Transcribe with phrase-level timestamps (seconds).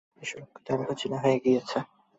[0.21, 1.77] এসব লক্ষণ তার এখন চেনা হয়ে গেছে।